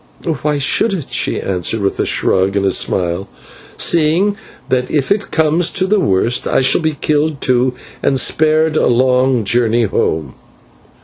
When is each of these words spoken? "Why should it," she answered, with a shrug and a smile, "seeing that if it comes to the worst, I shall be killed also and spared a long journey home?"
"Why 0.41 0.57
should 0.57 0.93
it," 0.93 1.11
she 1.13 1.39
answered, 1.39 1.81
with 1.81 1.99
a 1.99 2.07
shrug 2.07 2.55
and 2.55 2.65
a 2.65 2.71
smile, 2.71 3.27
"seeing 3.77 4.35
that 4.69 4.89
if 4.89 5.11
it 5.11 5.29
comes 5.29 5.69
to 5.73 5.85
the 5.85 5.99
worst, 5.99 6.47
I 6.47 6.59
shall 6.59 6.81
be 6.81 6.95
killed 6.99 7.33
also 7.47 7.75
and 8.01 8.19
spared 8.19 8.75
a 8.77 8.87
long 8.87 9.43
journey 9.43 9.83
home?" 9.83 10.33